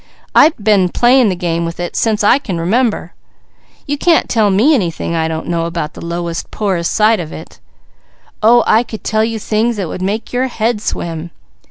I 0.33 0.49
been 0.59 0.89
playing 0.89 1.29
the 1.29 1.35
game 1.35 1.63
with 1.63 1.79
it 1.79 1.95
since 1.95 2.23
I 2.23 2.39
can 2.39 2.59
remember. 2.59 3.13
You 3.85 3.99
can't 3.99 4.27
tell 4.27 4.49
me 4.49 4.73
anything 4.73 5.13
I 5.13 5.27
don't 5.27 5.45
know 5.45 5.65
about 5.65 5.93
the 5.93 6.03
lowest, 6.03 6.49
poorest 6.49 6.91
side 6.91 7.19
of 7.19 7.31
it. 7.31 7.59
Oh 8.41 8.63
I 8.65 8.81
could 8.81 9.03
tell 9.03 9.23
you 9.23 9.37
things 9.37 9.77
that 9.77 9.87
would 9.89 10.01
make 10.01 10.33
your 10.33 10.47
head 10.47 10.81
swim. 10.81 11.29